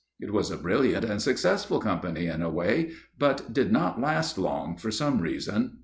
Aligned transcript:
It 0.19 0.33
was 0.33 0.49
a 0.49 0.57
brilliant 0.57 1.05
and 1.05 1.21
successful 1.21 1.79
company 1.79 2.25
in 2.25 2.41
a 2.41 2.49
way, 2.49 2.93
but 3.19 3.53
did 3.53 3.71
not 3.71 4.01
last 4.01 4.35
long 4.35 4.75
for 4.75 4.89
some 4.89 5.19
reason. 5.21 5.77